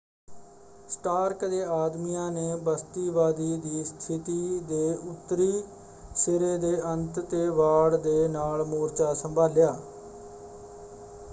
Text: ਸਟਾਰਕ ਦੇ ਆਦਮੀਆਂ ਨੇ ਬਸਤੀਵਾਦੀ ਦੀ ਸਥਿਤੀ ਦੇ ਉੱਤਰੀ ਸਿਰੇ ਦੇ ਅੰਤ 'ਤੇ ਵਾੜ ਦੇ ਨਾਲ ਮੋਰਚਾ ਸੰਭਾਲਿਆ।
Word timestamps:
ਸਟਾਰਕ 0.89 1.43
ਦੇ 1.45 1.61
ਆਦਮੀਆਂ 1.63 2.29
ਨੇ 2.31 2.55
ਬਸਤੀਵਾਦੀ 2.55 3.57
ਦੀ 3.57 3.83
ਸਥਿਤੀ 3.83 4.59
ਦੇ 4.59 4.93
ਉੱਤਰੀ 5.03 5.63
ਸਿਰੇ 6.15 6.57
ਦੇ 6.57 6.75
ਅੰਤ 6.83 7.19
'ਤੇ 7.19 7.47
ਵਾੜ 7.49 7.95
ਦੇ 7.95 8.27
ਨਾਲ 8.27 8.63
ਮੋਰਚਾ 8.63 9.13
ਸੰਭਾਲਿਆ। 9.13 9.75